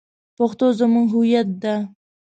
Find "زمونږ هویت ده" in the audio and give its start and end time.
0.79-1.75